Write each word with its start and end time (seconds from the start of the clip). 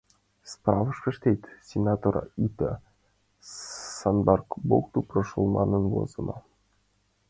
Справкыште 0.51 1.31
«Сенаторов 1.67 2.27
И.Т. 2.45 2.59
санобработку 4.01 4.99
прошёл» 5.09 5.45
манын 5.55 5.83
возымо. 5.93 6.37